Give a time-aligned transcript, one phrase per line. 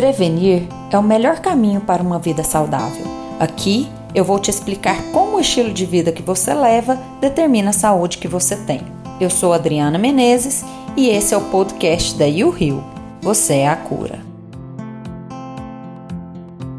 [0.00, 3.04] Prevenir é o melhor caminho para uma vida saudável.
[3.38, 7.74] Aqui eu vou te explicar como o estilo de vida que você leva determina a
[7.74, 8.80] saúde que você tem.
[9.20, 10.64] Eu sou Adriana Menezes
[10.96, 12.82] e esse é o podcast da You Rio.
[13.20, 14.20] Você é a cura.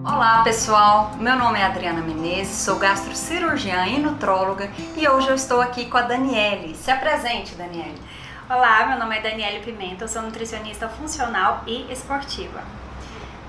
[0.03, 5.61] Olá pessoal, meu nome é Adriana Menezes, sou gastrocirurgiã e nutróloga e hoje eu estou
[5.61, 6.75] aqui com a Daniele.
[6.75, 8.01] Se apresente, Daniele.
[8.49, 12.80] Olá, meu nome é Daniele Pimenta, eu sou nutricionista funcional e esportiva.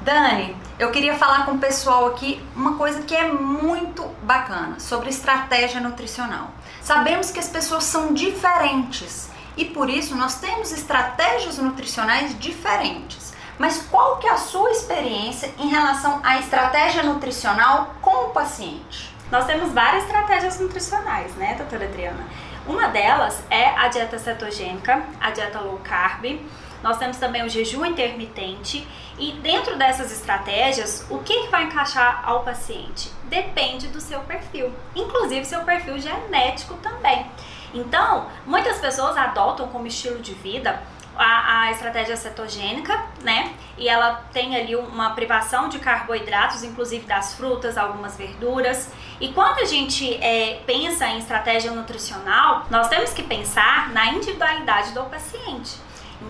[0.02, 5.10] Dani, eu queria falar com o pessoal aqui uma coisa que é muito bacana sobre
[5.10, 6.50] estratégia nutricional.
[6.82, 13.32] Sabemos que as pessoas são diferentes e por isso nós temos estratégias nutricionais diferentes.
[13.56, 19.14] Mas qual que é a sua experiência em relação à estratégia nutricional com o paciente?
[19.30, 22.26] Nós temos várias estratégias nutricionais, né, doutora Adriana?
[22.66, 26.40] Uma delas é a dieta cetogênica, a dieta low carb,
[26.82, 28.86] nós temos também o jejum intermitente
[29.18, 33.10] e dentro dessas estratégias, o que vai encaixar ao paciente?
[33.24, 37.26] Depende do seu perfil, inclusive seu perfil genético também.
[37.74, 40.82] Então, muitas pessoas adotam como estilo de vida
[41.16, 43.54] a, a, estratégia cetogênica, né?
[43.76, 48.90] E ela tem ali uma privação de carboidratos, inclusive das frutas, algumas verduras.
[49.20, 54.92] E quando a gente é, pensa em estratégia nutricional, nós temos que pensar na individualidade
[54.92, 55.76] do paciente.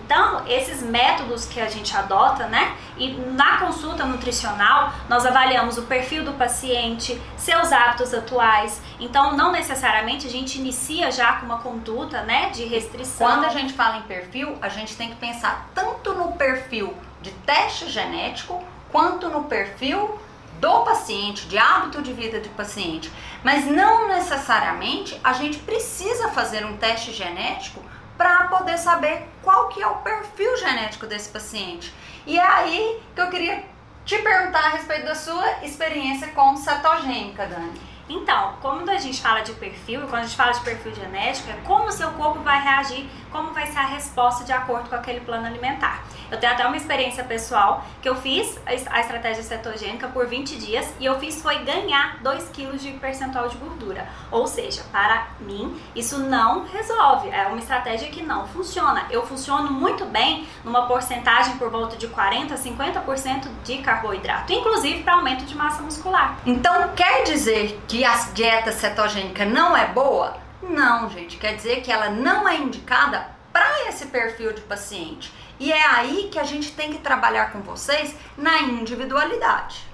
[0.05, 2.75] Então, esses métodos que a gente adota, né?
[2.97, 8.81] E na consulta nutricional, nós avaliamos o perfil do paciente, seus hábitos atuais.
[8.99, 13.27] Então, não necessariamente a gente inicia já com uma conduta, né, de restrição.
[13.27, 17.31] Quando a gente fala em perfil, a gente tem que pensar tanto no perfil de
[17.31, 20.19] teste genético quanto no perfil
[20.59, 23.11] do paciente, de hábito de vida do paciente.
[23.43, 27.81] Mas não necessariamente a gente precisa fazer um teste genético
[28.17, 31.93] para poder saber qual que é o perfil genético desse paciente.
[32.25, 33.63] E é aí que eu queria
[34.05, 37.92] te perguntar a respeito da sua experiência com cetogênica, Dani.
[38.09, 41.55] Então, quando a gente fala de perfil, quando a gente fala de perfil genético, é
[41.65, 45.21] como o seu corpo vai reagir, como vai ser a resposta de acordo com aquele
[45.21, 46.03] plano alimentar.
[46.29, 50.91] Eu tenho até uma experiência pessoal que eu fiz a estratégia cetogênica por 20 dias
[50.99, 54.07] e eu fiz foi ganhar 2 kg de percentual de gordura.
[54.31, 57.29] Ou seja, para mim, isso não resolve.
[57.29, 59.05] É uma estratégia que não funciona.
[59.11, 65.03] Eu funciono muito bem numa porcentagem por volta de 40 a 50% de carboidrato, inclusive
[65.03, 66.37] para aumento de massa muscular.
[66.45, 70.37] Então, quer dizer que a dieta cetogênica não é boa?
[70.61, 75.33] Não, gente, quer dizer que ela não é indicada para esse perfil de paciente.
[75.59, 79.85] E é aí que a gente tem que trabalhar com vocês na individualidade.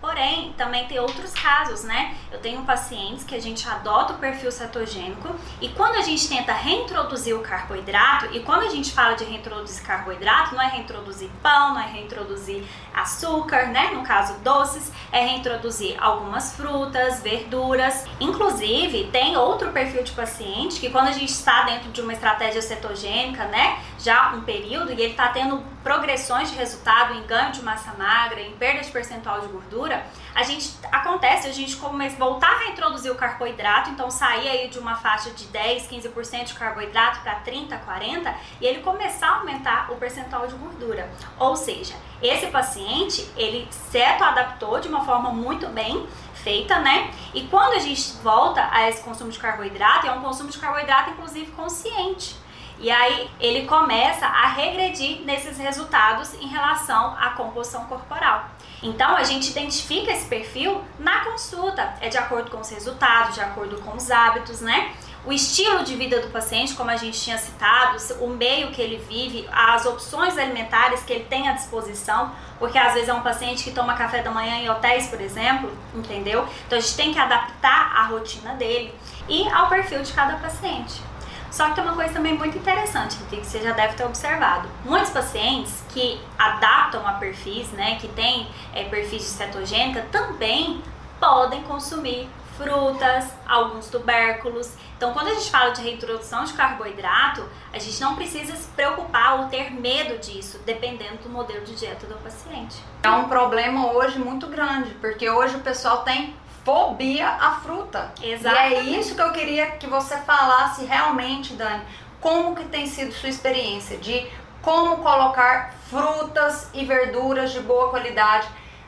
[0.00, 2.16] Porém, também tem outros casos, né?
[2.32, 5.28] Eu tenho pacientes que a gente adota o perfil cetogênico
[5.60, 9.82] e quando a gente tenta reintroduzir o carboidrato, e quando a gente fala de reintroduzir
[9.84, 13.90] carboidrato, não é reintroduzir pão, não é reintroduzir açúcar, né?
[13.92, 18.06] No caso, doces, é reintroduzir algumas frutas, verduras.
[18.18, 22.62] Inclusive, tem outro perfil de paciente que quando a gente está dentro de uma estratégia
[22.62, 23.78] cetogênica, né?
[23.98, 28.40] Já um período e ele está tendo progressões de resultado em ganho de massa magra,
[28.40, 29.89] em perda de percentual de gordura,
[30.34, 34.78] a gente acontece a gente começa voltar a introduzir o carboidrato, então sair aí de
[34.78, 39.90] uma faixa de 10, 15% de carboidrato para 30, 40 e ele começar a aumentar
[39.92, 41.10] o percentual de gordura.
[41.38, 47.10] Ou seja, esse paciente, ele certo adaptou de uma forma muito bem feita, né?
[47.34, 51.10] E quando a gente volta a esse consumo de carboidrato, é um consumo de carboidrato
[51.10, 52.39] inclusive consciente.
[52.80, 58.46] E aí ele começa a regredir nesses resultados em relação à composição corporal.
[58.82, 63.42] Então a gente identifica esse perfil na consulta, é de acordo com os resultados, de
[63.42, 64.92] acordo com os hábitos, né?
[65.26, 68.96] O estilo de vida do paciente, como a gente tinha citado, o meio que ele
[68.96, 73.62] vive, as opções alimentares que ele tem à disposição, porque às vezes é um paciente
[73.62, 76.48] que toma café da manhã em hotéis, por exemplo, entendeu?
[76.66, 78.94] Então a gente tem que adaptar a rotina dele
[79.28, 81.09] e ao perfil de cada paciente.
[81.50, 84.68] Só que tem uma coisa também muito interessante que você já deve ter observado.
[84.84, 90.82] Muitos pacientes que adaptam a perfis, né, que têm é, perfis de cetogênica, também
[91.18, 94.74] podem consumir frutas, alguns tubérculos.
[94.96, 99.40] Então, quando a gente fala de reintrodução de carboidrato, a gente não precisa se preocupar
[99.40, 102.76] ou ter medo disso, dependendo do modelo de dieta do paciente.
[103.02, 106.34] É um problema hoje muito grande, porque hoje o pessoal tem
[106.70, 108.12] fobia à fruta.
[108.22, 108.74] Exatamente.
[108.74, 111.82] E é isso que eu queria que você falasse realmente, Dani.
[112.20, 114.24] Como que tem sido sua experiência de
[114.62, 118.46] como colocar frutas e verduras de boa qualidade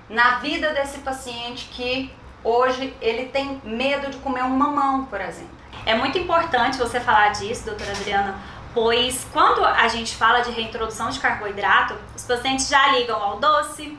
[0.08, 2.14] na vida desse paciente que
[2.44, 5.50] hoje ele tem medo de comer um mamão, por exemplo.
[5.84, 8.38] É muito importante você falar disso, doutora Adriana,
[8.74, 13.98] Pois quando a gente fala de reintrodução de carboidrato, os pacientes já ligam ao doce,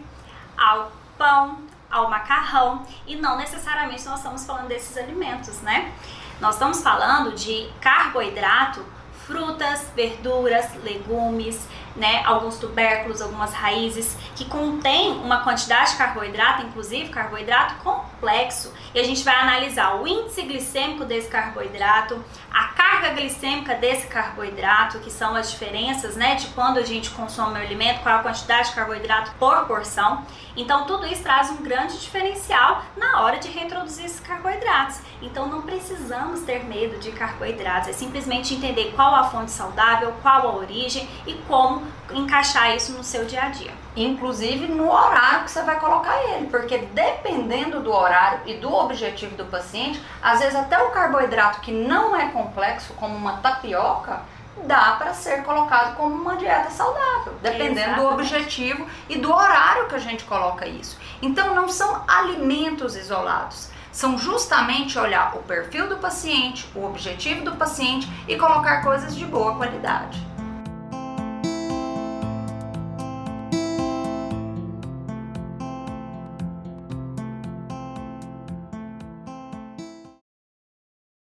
[0.57, 1.59] ao pão,
[1.93, 5.93] ao macarrão e não necessariamente nós estamos falando desses alimentos, né?
[6.41, 8.83] Nós estamos falando de carboidrato,
[9.25, 17.09] frutas, verduras, legumes, né, alguns tubérculos, algumas raízes que contém uma quantidade de carboidrato, inclusive
[17.09, 22.69] carboidrato complexo, e a gente vai analisar o índice glicêmico desse carboidrato, a
[23.03, 27.61] carga glicêmica desse carboidrato, que são as diferenças, né, de quando a gente consome o
[27.61, 30.25] alimento, qual a quantidade de carboidrato por porção.
[30.55, 34.99] Então tudo isso traz um grande diferencial na hora de reintroduzir esses carboidratos.
[35.21, 40.47] Então não precisamos ter medo de carboidratos, é simplesmente entender qual a fonte saudável, qual
[40.47, 43.82] a origem e como encaixar isso no seu dia a dia.
[43.95, 49.35] Inclusive no horário que você vai colocar ele, porque dependendo do horário e do objetivo
[49.35, 54.21] do paciente, às vezes até o carboidrato que não é complexo, como uma tapioca,
[54.65, 58.01] dá para ser colocado como uma dieta saudável, dependendo Exatamente.
[58.01, 60.97] do objetivo e do horário que a gente coloca isso.
[61.21, 67.55] Então não são alimentos isolados, são justamente olhar o perfil do paciente, o objetivo do
[67.55, 70.32] paciente e colocar coisas de boa qualidade.